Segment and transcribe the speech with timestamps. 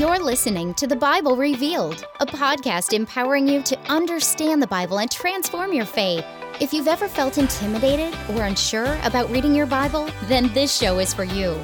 [0.00, 5.10] You're listening to The Bible Revealed, a podcast empowering you to understand the Bible and
[5.10, 6.24] transform your faith.
[6.58, 11.12] If you've ever felt intimidated or unsure about reading your Bible, then this show is
[11.12, 11.54] for you.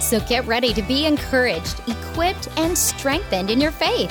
[0.00, 4.10] So get ready to be encouraged, equipped, and strengthened in your faith.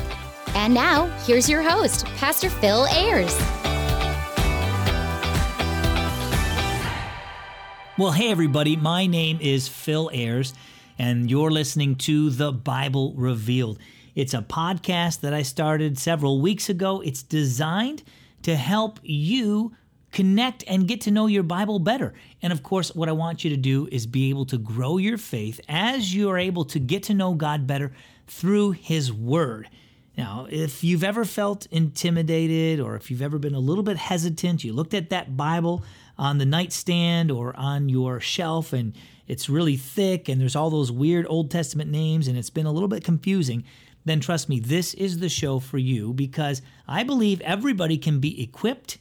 [0.50, 3.36] And now, here's your host, Pastor Phil Ayres.
[7.98, 8.76] Well, hey, everybody.
[8.76, 10.54] My name is Phil Ayres,
[11.02, 13.80] and you're listening to The Bible Revealed.
[14.14, 17.02] It's a podcast that I started several weeks ago.
[17.02, 18.04] It's designed
[18.44, 19.76] to help you
[20.12, 22.14] connect and get to know your Bible better.
[22.44, 25.18] And of course, what I want you to do is be able to grow your
[25.18, 27.94] faith as you're able to get to know God better
[28.28, 29.70] through His Word.
[30.16, 34.64] Now, if you've ever felt intimidated or if you've ever been a little bit hesitant,
[34.64, 35.84] you looked at that Bible
[36.16, 38.94] on the nightstand or on your shelf and
[39.28, 42.72] it's really thick and there's all those weird Old Testament names and it's been a
[42.72, 43.64] little bit confusing,
[44.06, 48.42] then trust me, this is the show for you because I believe everybody can be
[48.42, 48.98] equipped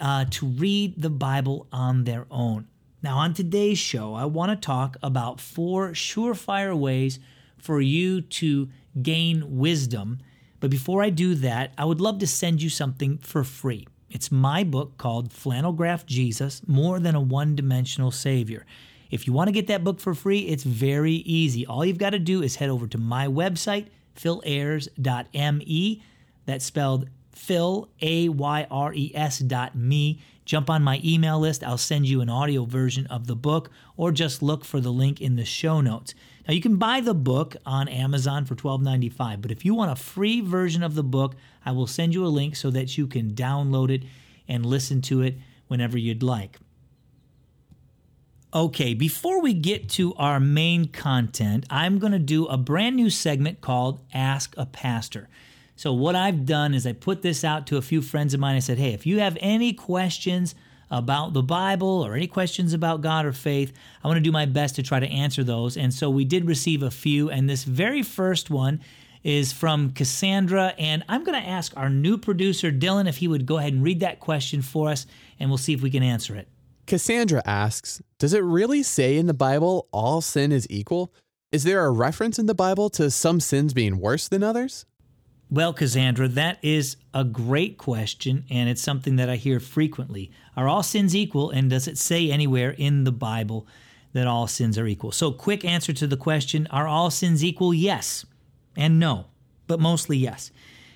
[0.00, 2.66] uh, to read the Bible on their own.
[3.02, 7.20] Now, on today's show, I want to talk about four surefire ways
[7.56, 8.68] for you to
[9.00, 10.18] gain wisdom.
[10.60, 13.86] But before I do that, I would love to send you something for free.
[14.10, 18.64] It's my book called Flannel Graph Jesus More Than a One Dimensional Savior.
[19.10, 21.66] If you want to get that book for free, it's very easy.
[21.66, 26.02] All you've got to do is head over to my website, philayres.me.
[26.46, 30.20] That's spelled Phil, A Y R E S dot me.
[30.44, 31.62] Jump on my email list.
[31.62, 35.20] I'll send you an audio version of the book, or just look for the link
[35.20, 36.14] in the show notes.
[36.46, 39.96] Now, you can buy the book on Amazon for $12.95, but if you want a
[39.96, 41.34] free version of the book,
[41.66, 44.04] I will send you a link so that you can download it
[44.48, 45.36] and listen to it
[45.66, 46.58] whenever you'd like.
[48.54, 53.10] Okay, before we get to our main content, I'm going to do a brand new
[53.10, 55.28] segment called Ask a Pastor.
[55.76, 58.56] So, what I've done is I put this out to a few friends of mine.
[58.56, 60.54] I said, hey, if you have any questions
[60.90, 63.70] about the Bible or any questions about God or faith,
[64.02, 65.76] I want to do my best to try to answer those.
[65.76, 67.28] And so we did receive a few.
[67.28, 68.80] And this very first one
[69.22, 70.72] is from Cassandra.
[70.78, 73.84] And I'm going to ask our new producer, Dylan, if he would go ahead and
[73.84, 75.06] read that question for us,
[75.38, 76.48] and we'll see if we can answer it.
[76.88, 81.12] Cassandra asks Does it really say in the Bible all sin is equal?
[81.52, 84.86] Is there a reference in the Bible to some sins being worse than others?
[85.50, 90.30] Well, Cassandra, that is a great question, and it's something that I hear frequently.
[90.56, 93.66] Are all sins equal, and does it say anywhere in the Bible
[94.14, 95.12] that all sins are equal?
[95.12, 97.72] So, quick answer to the question Are all sins equal?
[97.72, 98.24] Yes
[98.78, 99.26] and no,
[99.66, 100.50] but mostly yes.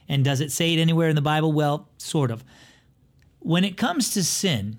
[0.08, 1.52] And does it say it anywhere in the Bible?
[1.52, 2.44] Well, sort of.
[3.40, 4.78] When it comes to sin,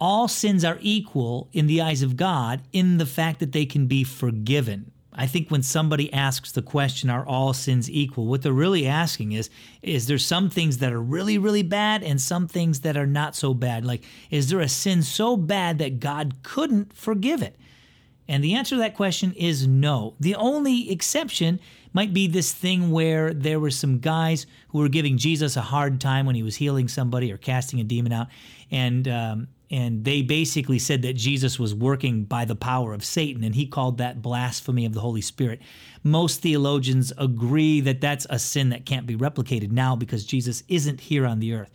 [0.00, 3.86] all sins are equal in the eyes of God in the fact that they can
[3.86, 4.90] be forgiven.
[5.16, 8.26] I think when somebody asks the question, are all sins equal?
[8.26, 9.48] What they're really asking is,
[9.80, 13.36] is there some things that are really, really bad and some things that are not
[13.36, 13.84] so bad?
[13.84, 17.56] Like, is there a sin so bad that God couldn't forgive it?
[18.26, 20.14] And the answer to that question is no.
[20.18, 21.60] The only exception
[21.92, 26.00] might be this thing where there were some guys who were giving Jesus a hard
[26.00, 28.28] time when he was healing somebody or casting a demon out,
[28.70, 33.42] and um, and they basically said that Jesus was working by the power of Satan,
[33.42, 35.60] and he called that blasphemy of the Holy Spirit.
[36.02, 41.00] Most theologians agree that that's a sin that can't be replicated now because Jesus isn't
[41.00, 41.70] here on the earth.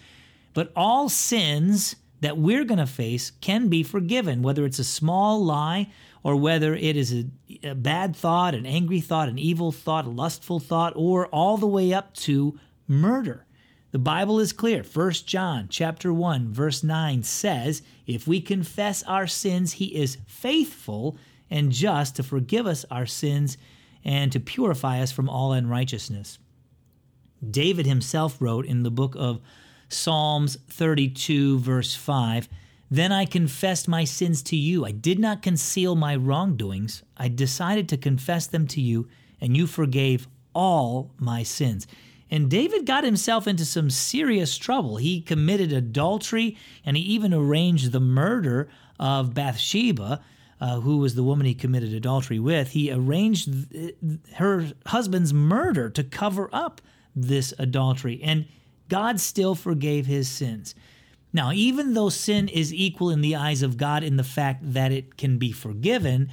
[0.53, 5.43] But all sins that we're going to face can be forgiven, whether it's a small
[5.43, 5.89] lie
[6.23, 7.25] or whether it is a,
[7.63, 11.67] a, bad thought, an angry thought, an evil thought, a lustful thought, or all the
[11.67, 13.45] way up to murder.
[13.91, 14.83] The Bible is clear.
[14.83, 21.17] 1 John chapter 1 verse 9 says, "If we confess our sins, he is faithful
[21.49, 23.57] and just to forgive us our sins
[24.05, 26.37] and to purify us from all unrighteousness."
[27.49, 29.41] David himself wrote in the book of
[29.87, 32.47] Psalms 32 verse 5,
[32.91, 34.85] "Then I confessed my sins to you.
[34.85, 37.01] I did not conceal my wrongdoings.
[37.17, 39.07] I decided to confess them to you,
[39.41, 41.87] and you forgave all my sins."
[42.31, 44.97] And David got himself into some serious trouble.
[44.97, 50.21] He committed adultery and he even arranged the murder of Bathsheba,
[50.61, 52.71] uh, who was the woman he committed adultery with.
[52.71, 53.95] He arranged th-
[54.35, 56.81] her husband's murder to cover up
[57.15, 58.21] this adultery.
[58.23, 58.45] And
[58.89, 60.75] God still forgave his sins.
[61.31, 64.91] Now, even though sin is equal in the eyes of God in the fact that
[64.91, 66.29] it can be forgiven,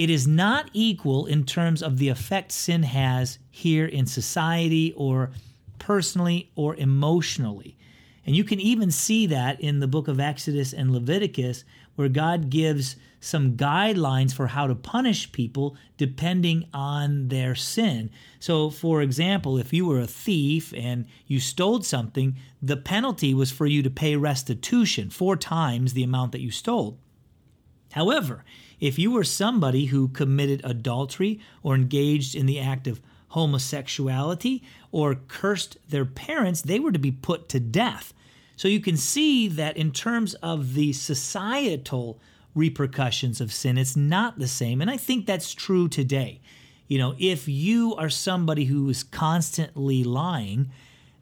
[0.00, 5.30] it is not equal in terms of the effect sin has here in society or
[5.78, 7.76] personally or emotionally.
[8.24, 11.64] And you can even see that in the book of Exodus and Leviticus,
[11.96, 18.10] where God gives some guidelines for how to punish people depending on their sin.
[18.38, 23.52] So, for example, if you were a thief and you stole something, the penalty was
[23.52, 26.98] for you to pay restitution, four times the amount that you stole.
[27.92, 28.44] However,
[28.78, 35.14] if you were somebody who committed adultery or engaged in the act of homosexuality or
[35.14, 38.12] cursed their parents, they were to be put to death.
[38.56, 42.20] So you can see that in terms of the societal
[42.54, 44.80] repercussions of sin, it's not the same.
[44.80, 46.40] And I think that's true today.
[46.88, 50.70] You know, if you are somebody who is constantly lying,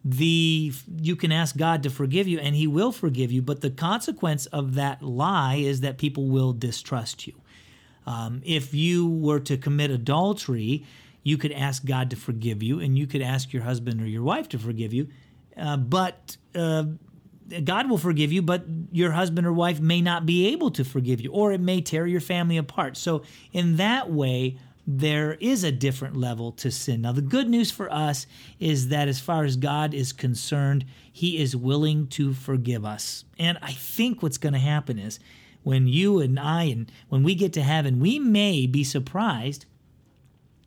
[0.05, 3.71] the you can ask God to forgive you and he will forgive you, but the
[3.71, 7.35] consequence of that lie is that people will distrust you.
[8.07, 10.85] Um, if you were to commit adultery,
[11.23, 14.23] you could ask God to forgive you and you could ask your husband or your
[14.23, 15.09] wife to forgive you,
[15.57, 16.85] uh, but uh,
[17.65, 21.21] God will forgive you, but your husband or wife may not be able to forgive
[21.21, 22.97] you, or it may tear your family apart.
[22.97, 23.23] So,
[23.53, 24.59] in that way,
[24.91, 27.03] there is a different level to sin.
[27.03, 28.27] Now, the good news for us
[28.59, 33.27] is that as far as God is concerned, He is willing to forgive us.
[33.39, 35.21] And I think what's going to happen is
[35.63, 39.67] when you and I, and when we get to heaven, we may be surprised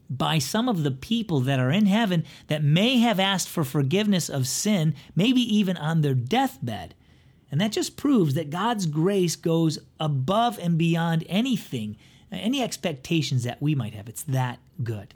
[0.08, 4.30] by some of the people that are in heaven that may have asked for forgiveness
[4.30, 6.94] of sin, maybe even on their deathbed.
[7.50, 11.98] And that just proves that God's grace goes above and beyond anything,
[12.31, 14.07] any expectations that we might have.
[14.07, 15.13] It's that good.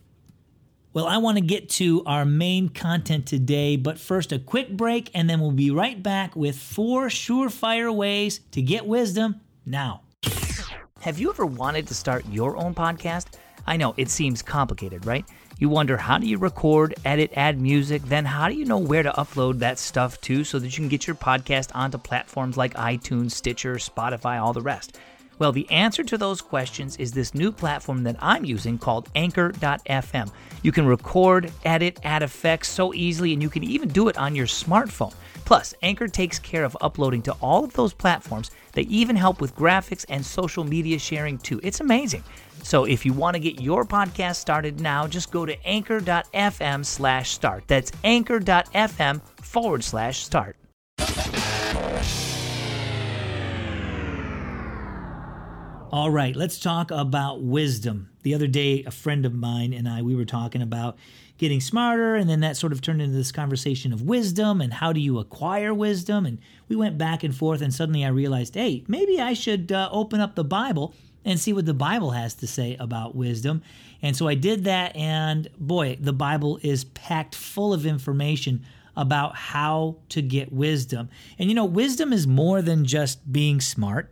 [0.93, 5.11] Well, I want to get to our main content today, but first a quick break,
[5.13, 10.03] and then we'll be right back with four surefire ways to get wisdom now.
[11.01, 13.27] Have you ever wanted to start your own podcast?
[13.67, 15.25] I know it seems complicated, right?
[15.59, 19.03] You wonder how do you record, edit, add music, then how do you know where
[19.03, 22.73] to upload that stuff to so that you can get your podcast onto platforms like
[22.75, 24.97] iTunes, Stitcher, Spotify, all the rest?
[25.37, 30.31] Well, the answer to those questions is this new platform that I'm using called Anchor.fm.
[30.63, 34.35] You can record, edit, add effects so easily, and you can even do it on
[34.35, 35.13] your smartphone.
[35.43, 38.51] Plus, Anchor takes care of uploading to all of those platforms.
[38.71, 41.59] They even help with graphics and social media sharing too.
[41.63, 42.23] It's amazing.
[42.63, 47.31] So if you want to get your podcast started now, just go to anchor.fm slash
[47.31, 47.63] start.
[47.67, 50.55] That's anchor.fm forward slash start.
[55.95, 58.09] All right, let's talk about wisdom.
[58.23, 60.97] The other day, a friend of mine and I, we were talking about
[61.37, 64.91] getting smarter, and then that sort of turned into this conversation of wisdom and how
[64.91, 66.25] do you acquire wisdom.
[66.25, 69.87] And we went back and forth, and suddenly I realized, hey, maybe I should uh,
[69.89, 70.93] open up the Bible
[71.23, 73.61] and see what the Bible has to say about wisdom.
[74.01, 78.65] And so I did that, and boy, the Bible is packed full of information
[78.97, 81.07] about how to get wisdom.
[81.39, 84.11] And you know, wisdom is more than just being smart.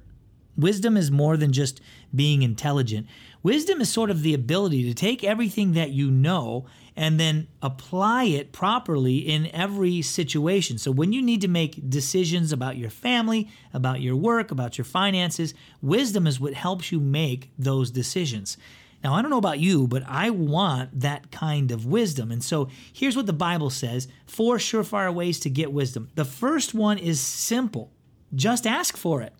[0.55, 1.81] Wisdom is more than just
[2.13, 3.07] being intelligent.
[3.41, 6.65] Wisdom is sort of the ability to take everything that you know
[6.95, 10.77] and then apply it properly in every situation.
[10.77, 14.85] So, when you need to make decisions about your family, about your work, about your
[14.85, 18.57] finances, wisdom is what helps you make those decisions.
[19.03, 22.31] Now, I don't know about you, but I want that kind of wisdom.
[22.31, 26.09] And so, here's what the Bible says four surefire ways to get wisdom.
[26.13, 27.91] The first one is simple
[28.35, 29.33] just ask for it.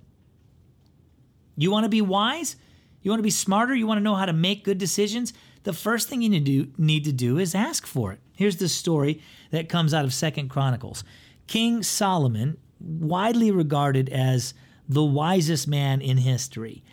[1.56, 2.56] You want to be wise?
[3.02, 3.76] You want to be smarter?
[3.76, 5.34] You want to know how to make good decisions?
[5.64, 8.20] The first thing you need to do, need to do is ask for it.
[8.36, 9.22] Here's the story
[9.52, 11.04] that comes out of Second Chronicles.
[11.48, 14.54] King Solomon, widely regarded as
[14.90, 16.84] the wisest man in history,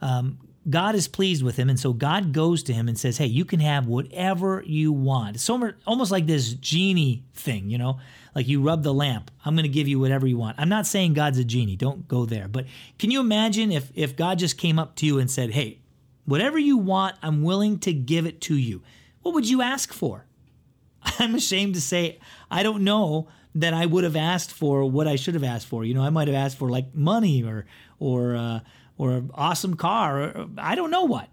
[0.00, 0.38] um,
[0.68, 3.44] God is pleased with him, and so God goes to him and says, "Hey, you
[3.44, 7.98] can have whatever you want." It's almost like this genie thing, you know,
[8.34, 9.30] like you rub the lamp.
[9.44, 10.56] I'm going to give you whatever you want.
[10.58, 11.76] I'm not saying God's a genie.
[11.76, 12.48] Don't go there.
[12.48, 12.66] But
[12.98, 15.78] can you imagine if if God just came up to you and said, "Hey,
[16.24, 18.82] whatever you want, I'm willing to give it to you."
[19.22, 20.26] What would you ask for?
[21.18, 22.18] I'm ashamed to say
[22.50, 25.84] I don't know that I would have asked for what I should have asked for.
[25.84, 27.66] You know, I might have asked for like money or
[27.98, 28.60] or uh,
[28.98, 31.30] or an awesome car, or I don't know what.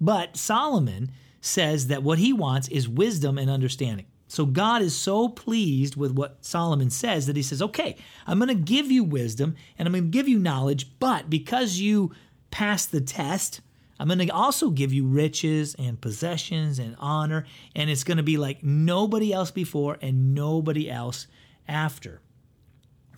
[0.00, 4.06] But Solomon says that what he wants is wisdom and understanding.
[4.26, 7.96] So God is so pleased with what Solomon says that he says, okay,
[8.26, 11.78] I'm going to give you wisdom and I'm going to give you knowledge, but because
[11.78, 12.12] you
[12.50, 13.60] passed the test,
[14.00, 17.46] I'm going to also give you riches and possessions and honor.
[17.76, 21.26] And it's going to be like nobody else before and nobody else
[21.68, 22.20] after.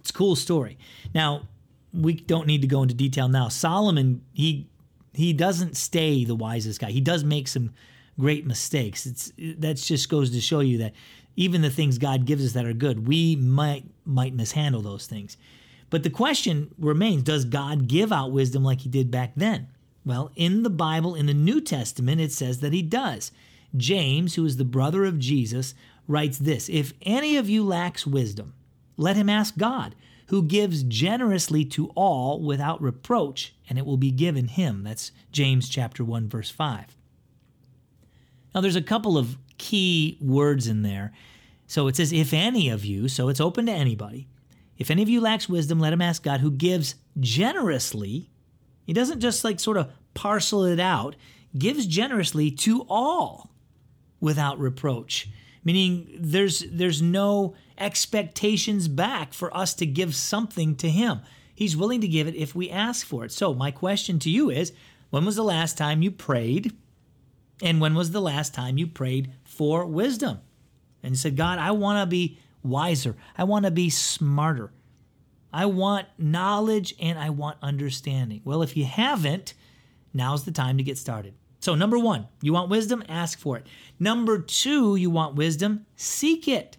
[0.00, 0.76] It's a cool story.
[1.14, 1.48] Now,
[1.96, 3.48] we don't need to go into detail now.
[3.48, 4.68] Solomon, he
[5.14, 6.90] he doesn't stay the wisest guy.
[6.90, 7.70] He does make some
[8.18, 9.06] great mistakes.
[9.06, 10.92] It's that just goes to show you that
[11.36, 15.36] even the things God gives us that are good, we might might mishandle those things.
[15.90, 19.68] But the question remains Does God give out wisdom like he did back then?
[20.04, 23.32] Well, in the Bible, in the New Testament, it says that he does.
[23.76, 25.74] James, who is the brother of Jesus,
[26.06, 28.54] writes this If any of you lacks wisdom,
[28.96, 29.94] let him ask God,
[30.26, 34.82] who gives generously to all without reproach, and it will be given him.
[34.82, 36.96] That's James chapter 1 verse 5.
[38.54, 41.12] Now there's a couple of key words in there.
[41.66, 44.28] So it says if any of you, so it's open to anybody.
[44.78, 48.30] If any of you lacks wisdom, let him ask God who gives generously.
[48.84, 51.16] He doesn't just like sort of parcel it out,
[51.56, 53.50] gives generously to all
[54.20, 55.28] without reproach.
[55.66, 61.22] Meaning there's there's no expectations back for us to give something to him.
[61.56, 63.32] He's willing to give it if we ask for it.
[63.32, 64.72] So my question to you is,
[65.10, 66.72] when was the last time you prayed?
[67.60, 70.38] And when was the last time you prayed for wisdom?
[71.02, 73.16] And you said, God, I want to be wiser.
[73.36, 74.70] I want to be smarter.
[75.52, 78.40] I want knowledge and I want understanding.
[78.44, 79.54] Well, if you haven't,
[80.14, 81.34] now's the time to get started.
[81.60, 83.02] So, number one, you want wisdom?
[83.08, 83.66] Ask for it.
[83.98, 85.86] Number two, you want wisdom?
[85.96, 86.76] Seek it.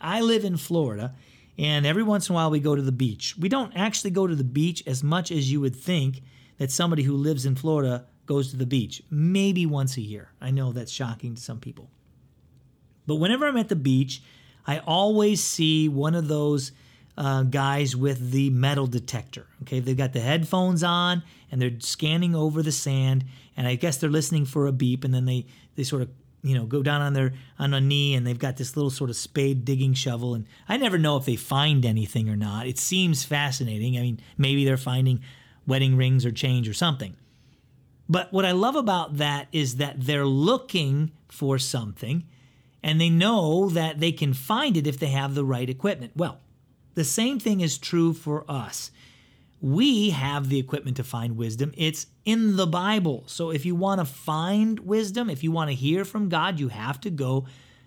[0.00, 1.14] I live in Florida,
[1.58, 3.36] and every once in a while we go to the beach.
[3.38, 6.22] We don't actually go to the beach as much as you would think
[6.58, 10.30] that somebody who lives in Florida goes to the beach, maybe once a year.
[10.40, 11.90] I know that's shocking to some people.
[13.06, 14.22] But whenever I'm at the beach,
[14.66, 16.72] I always see one of those
[17.16, 19.46] uh, guys with the metal detector.
[19.62, 21.22] Okay, they've got the headphones on
[21.54, 23.24] and they're scanning over the sand,
[23.56, 25.46] and I guess they're listening for a beep, and then they
[25.76, 26.10] they sort of
[26.42, 29.08] you know go down on their on a knee and they've got this little sort
[29.08, 32.66] of spade digging shovel, and I never know if they find anything or not.
[32.66, 33.96] It seems fascinating.
[33.96, 35.20] I mean, maybe they're finding
[35.64, 37.14] wedding rings or change or something.
[38.08, 42.24] But what I love about that is that they're looking for something
[42.82, 46.14] and they know that they can find it if they have the right equipment.
[46.16, 46.40] Well,
[46.94, 48.90] the same thing is true for us.
[49.64, 51.72] We have the equipment to find wisdom.
[51.74, 53.24] It's in the Bible.
[53.26, 56.68] So if you want to find wisdom, if you want to hear from God, you
[56.68, 57.46] have to go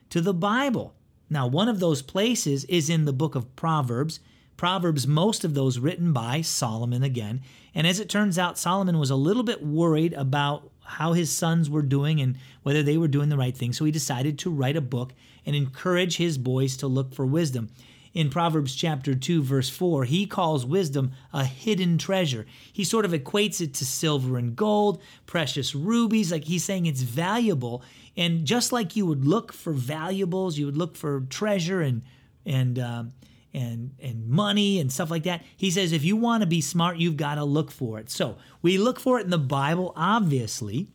[0.09, 0.95] to the Bible.
[1.29, 4.19] Now, one of those places is in the book of Proverbs.
[4.57, 7.41] Proverbs, most of those written by Solomon again.
[7.75, 11.69] And as it turns out, Solomon was a little bit worried about how his sons
[11.69, 13.71] were doing and whether they were doing the right thing.
[13.71, 15.13] So he decided to write a book
[15.45, 17.69] and encourage his boys to look for wisdom.
[18.17, 22.47] In Proverbs chapter 2, verse 4, he calls wisdom a hidden treasure.
[22.73, 27.03] He sort of equates it to silver and gold, precious rubies, like he's saying it's
[27.03, 27.83] valuable.
[28.15, 32.01] And just like you would look for valuables, you would look for treasure and
[32.43, 33.13] and um,
[33.53, 35.43] and and money and stuff like that.
[35.55, 38.09] He says if you want to be smart, you've got to look for it.
[38.09, 40.87] So we look for it in the Bible, obviously.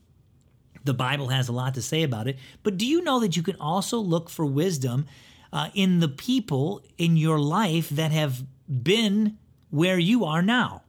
[0.83, 2.37] The Bible has a lot to say about it.
[2.65, 5.07] But do you know that you can also look for wisdom
[5.53, 9.39] uh, in the people in your life that have been
[9.71, 10.83] where you are now?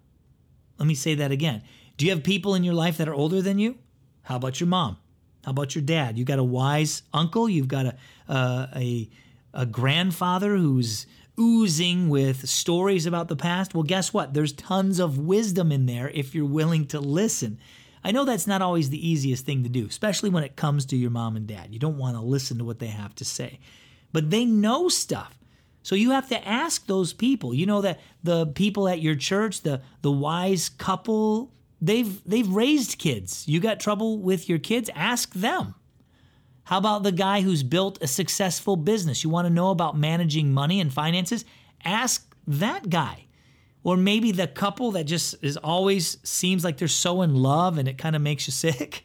[0.78, 1.62] Let me say that again.
[1.98, 3.78] Do you have people in your life that are older than you?
[4.24, 4.98] How about your mom?
[5.46, 6.18] How about your dad?
[6.18, 7.50] You got a wise uncle.
[7.50, 7.96] You've got a
[8.30, 9.10] uh, a
[9.54, 11.06] a grandfather who's
[11.40, 14.34] oozing with stories about the past, well, guess what?
[14.34, 17.60] There's tons of wisdom in there if you're willing to listen.
[18.04, 20.96] I know that's not always the easiest thing to do, especially when it comes to
[20.96, 21.74] your mom and dad.
[21.74, 23.60] You don't want to listen to what they have to say,
[24.14, 25.38] but they know stuff.
[25.82, 27.54] So you have to ask those people.
[27.54, 31.52] You know that the people at your church, the the wise couple,
[31.82, 33.46] they've they've raised kids.
[33.48, 34.90] You got trouble with your kids?
[34.96, 35.76] Ask them.
[36.66, 39.24] How about the guy who's built a successful business?
[39.24, 41.44] You want to know about managing money and finances?
[41.84, 43.26] Ask that guy.
[43.84, 47.90] Or maybe the couple that just is always seems like they're so in love and
[47.90, 49.04] it kind of makes you sick.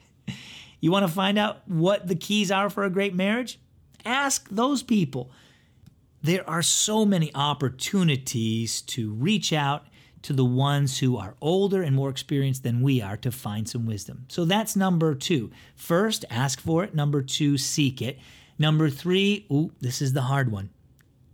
[0.80, 3.58] You want to find out what the keys are for a great marriage?
[4.04, 5.30] Ask those people.
[6.22, 9.86] There are so many opportunities to reach out
[10.22, 13.86] to the ones who are older and more experienced than we are to find some
[13.86, 14.26] wisdom.
[14.28, 15.50] So that's number two.
[15.76, 16.94] First, ask for it.
[16.94, 18.18] Number two, seek it.
[18.58, 20.70] Number three, ooh, this is the hard one.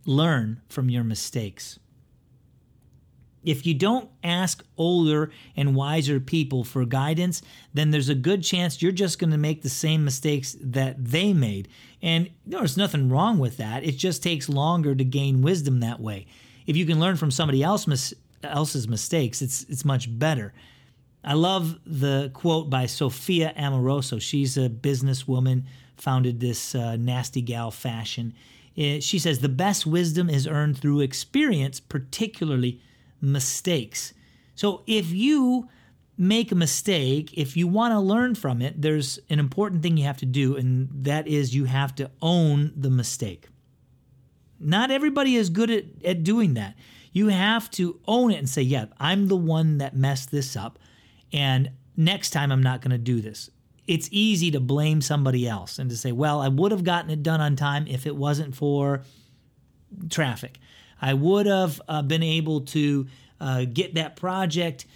[0.05, 1.79] Learn from your mistakes.
[3.45, 8.81] If you don't ask older and wiser people for guidance, then there's a good chance
[8.81, 11.69] you're just going to make the same mistakes that they made.
[12.03, 13.85] And there's nothing wrong with that.
[13.85, 16.27] It just takes longer to gain wisdom that way.
[16.67, 20.53] If you can learn from somebody else mis- else's mistakes, it's it's much better.
[21.23, 24.21] I love the quote by Sophia Amoruso.
[24.21, 25.65] She's a businesswoman,
[25.97, 28.35] founded this uh, nasty gal fashion.
[28.77, 32.81] It, she says the best wisdom is earned through experience, particularly
[33.25, 34.15] mistakes.
[34.55, 35.69] So if you
[36.17, 40.05] make a mistake, if you want to learn from it, there's an important thing you
[40.05, 43.49] have to do, and that is you have to own the mistake.
[44.61, 46.77] Not everybody is good at, at doing that.
[47.13, 50.79] You have to own it and say, yeah, I'm the one that messed this up.
[51.33, 53.51] And next time I'm not going to do this.
[53.87, 57.23] It's easy to blame somebody else and to say, well, I would have gotten it
[57.23, 59.03] done on time if it wasn't for
[60.11, 60.59] traffic.
[61.05, 63.07] I would have uh, been able to
[63.39, 64.87] uh, get that project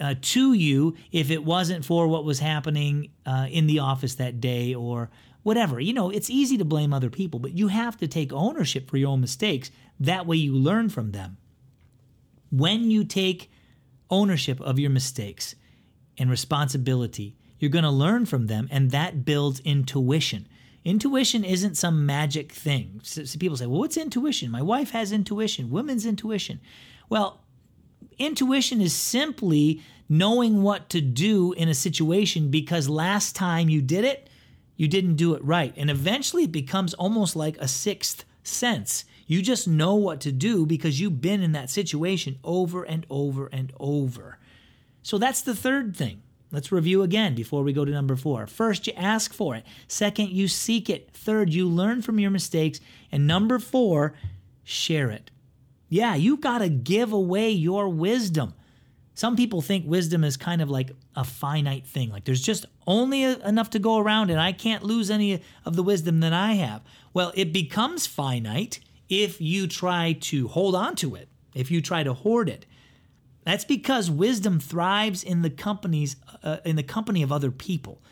[0.00, 4.40] uh, to you if it wasn't for what was happening uh, in the office that
[4.40, 5.10] day or
[5.42, 5.78] whatever.
[5.78, 8.96] You know, it's easy to blame other people, but you have to take ownership for
[8.96, 9.70] your own mistakes.
[10.00, 11.36] That way you learn from them.
[12.50, 13.50] When you take
[14.08, 15.56] ownership of your mistakes
[16.16, 20.48] and responsibility, you're going to learn from them, and that builds intuition.
[20.84, 23.00] Intuition isn't some magic thing.
[23.02, 24.50] So, so people say, well, what's intuition?
[24.50, 26.60] My wife has intuition, women's intuition.
[27.08, 27.42] Well,
[28.18, 34.04] intuition is simply knowing what to do in a situation because last time you did
[34.04, 34.28] it,
[34.76, 35.74] you didn't do it right.
[35.76, 39.04] And eventually it becomes almost like a sixth sense.
[39.26, 43.46] You just know what to do because you've been in that situation over and over
[43.48, 44.38] and over.
[45.02, 46.22] So that's the third thing.
[46.52, 48.46] Let's review again before we go to number four.
[48.46, 49.64] First, you ask for it.
[49.86, 51.10] Second, you seek it.
[51.12, 52.80] Third, you learn from your mistakes.
[53.12, 54.14] And number four,
[54.64, 55.30] share it.
[55.88, 58.54] Yeah, you got to give away your wisdom.
[59.14, 62.10] Some people think wisdom is kind of like a finite thing.
[62.10, 65.76] Like there's just only a, enough to go around and I can't lose any of
[65.76, 66.82] the wisdom that I have.
[67.12, 72.02] Well, it becomes finite if you try to hold on to it, if you try
[72.02, 72.64] to hoard it.
[73.44, 78.02] That's because wisdom thrives in the companies uh, in the company of other people.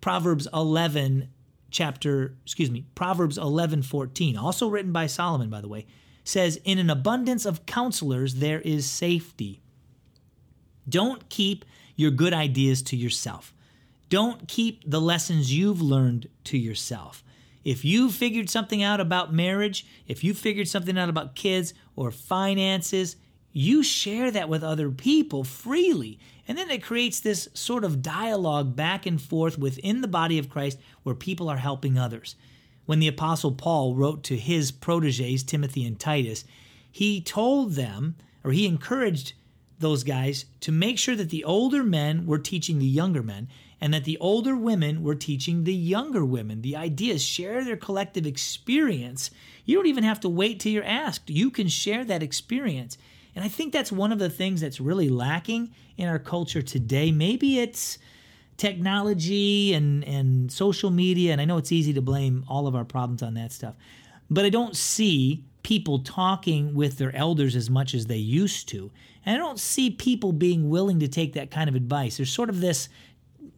[0.00, 1.28] Proverbs 11
[1.70, 5.86] chapter, excuse me, Proverbs 11:14, also written by Solomon by the way,
[6.24, 9.60] says in an abundance of counselors there is safety
[10.88, 11.64] don't keep
[11.96, 13.54] your good ideas to yourself.
[14.08, 17.24] Don't keep the lessons you've learned to yourself.
[17.64, 22.10] If you figured something out about marriage, if you figured something out about kids or
[22.10, 23.16] finances,
[23.54, 26.18] you share that with other people freely.
[26.46, 30.50] And then it creates this sort of dialogue back and forth within the body of
[30.50, 32.34] Christ where people are helping others.
[32.84, 36.44] When the Apostle Paul wrote to his proteges, Timothy and Titus,
[36.90, 39.34] he told them, or he encouraged
[39.78, 43.48] those guys to make sure that the older men were teaching the younger men
[43.80, 46.62] and that the older women were teaching the younger women.
[46.62, 49.30] The idea is share their collective experience.
[49.64, 51.30] You don't even have to wait till you're asked.
[51.30, 52.98] You can share that experience.
[53.34, 57.10] And I think that's one of the things that's really lacking in our culture today.
[57.10, 57.98] Maybe it's
[58.56, 62.84] technology and, and social media, and I know it's easy to blame all of our
[62.84, 63.74] problems on that stuff,
[64.30, 68.90] but I don't see people talking with their elders as much as they used to.
[69.26, 72.18] And I don't see people being willing to take that kind of advice.
[72.18, 72.88] There's sort of this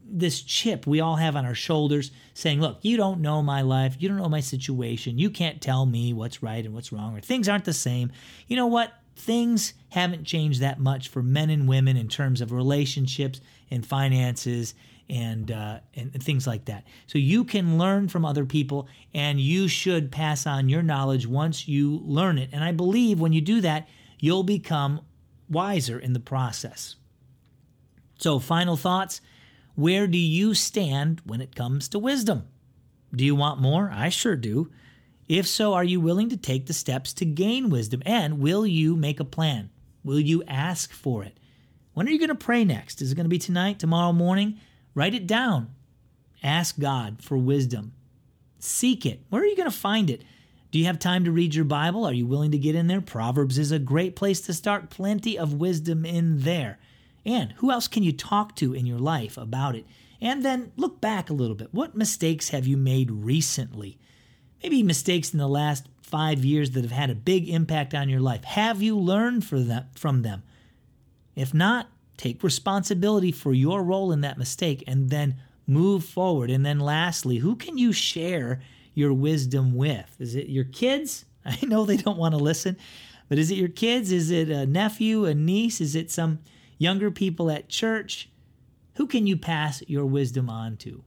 [0.09, 3.97] this chip we all have on our shoulders saying, Look, you don't know my life.
[3.99, 5.19] You don't know my situation.
[5.19, 8.13] You can't tell me what's right and what's wrong, or things aren't the same.
[8.47, 8.93] You know what?
[9.17, 14.75] Things haven't changed that much for men and women in terms of relationships and finances
[15.09, 16.85] and, uh, and things like that.
[17.07, 21.67] So you can learn from other people, and you should pass on your knowledge once
[21.67, 22.51] you learn it.
[22.53, 25.01] And I believe when you do that, you'll become
[25.49, 26.97] wiser in the process.
[28.19, 29.21] So, final thoughts
[29.75, 32.49] where do you stand when it comes to wisdom?
[33.15, 33.91] Do you want more?
[33.93, 34.71] I sure do.
[35.29, 38.03] If so, are you willing to take the steps to gain wisdom?
[38.07, 39.71] And will you make a plan?
[40.05, 41.39] Will you ask for it?
[41.95, 43.03] When are you going to pray next?
[43.03, 44.61] Is it going to be tonight, tomorrow morning?
[44.95, 45.75] Write it down.
[46.43, 47.93] Ask God for wisdom.
[48.59, 49.23] Seek it.
[49.29, 50.23] Where are you going to find it?
[50.71, 52.05] Do you have time to read your Bible?
[52.05, 53.01] Are you willing to get in there?
[53.01, 54.91] Proverbs is a great place to start.
[54.91, 56.79] Plenty of wisdom in there.
[57.25, 59.87] And who else can you talk to in your life about it?
[60.21, 61.73] And then look back a little bit.
[61.73, 63.99] What mistakes have you made recently?
[64.63, 68.21] Maybe mistakes in the last five years that have had a big impact on your
[68.21, 68.45] life.
[68.45, 70.43] Have you learned from them?
[71.35, 76.51] If not, take responsibility for your role in that mistake and then move forward.
[76.51, 78.61] And then lastly, who can you share
[78.95, 80.17] your wisdom with?
[80.19, 81.25] Is it your kids?
[81.45, 82.77] I know they don't want to listen,
[83.29, 84.13] but is it your kids?
[84.13, 85.81] Is it a nephew, a niece?
[85.81, 86.39] Is it some
[86.79, 88.31] younger people at church?
[88.95, 91.03] Who can you pass your wisdom on to?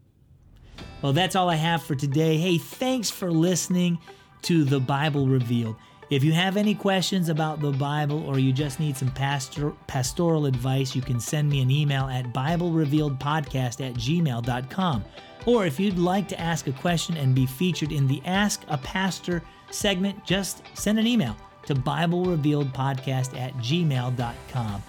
[1.02, 2.38] Well, that's all I have for today.
[2.38, 4.00] Hey, thanks for listening
[4.44, 5.76] to the Bible Revealed.
[6.10, 10.48] If you have any questions about the Bible or you just need some pastor, pastoral
[10.48, 15.06] advice, you can send me an email at BibleRevealedPodcast at gmail.com.
[15.46, 18.78] Or if you'd like to ask a question and be featured in the Ask a
[18.80, 24.84] Pastor segment, just send an email to BibleRevealedPodcast at gmail.com.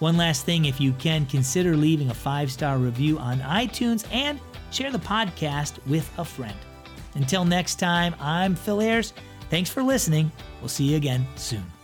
[0.00, 4.40] One last thing, if you can, consider leaving a five star review on iTunes and
[4.70, 6.56] share the podcast with a friend.
[7.14, 9.12] Until next time, I'm Phil Ayres.
[9.50, 10.30] Thanks for listening.
[10.60, 11.77] We'll see you again soon.